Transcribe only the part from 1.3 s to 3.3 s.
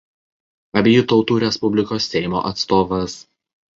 Respublikos Seimo atstovas.